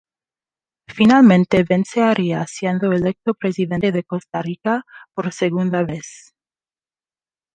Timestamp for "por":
5.13-5.31